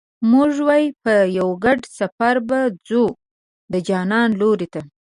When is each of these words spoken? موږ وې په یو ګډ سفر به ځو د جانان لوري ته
موږ 0.31 0.51
وې 0.67 0.83
په 1.03 1.13
یو 1.39 1.49
ګډ 1.63 1.79
سفر 1.99 2.35
به 2.47 2.59
ځو 2.87 3.03
د 3.71 3.73
جانان 3.87 4.29
لوري 4.41 4.67
ته 4.73 4.81